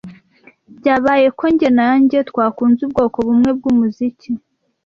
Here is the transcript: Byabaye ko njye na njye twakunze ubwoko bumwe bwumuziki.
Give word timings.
Byabaye 0.77 1.27
ko 1.37 1.43
njye 1.53 1.69
na 1.77 1.89
njye 2.01 2.19
twakunze 2.29 2.79
ubwoko 2.87 3.17
bumwe 3.25 3.49
bwumuziki. 3.57 4.29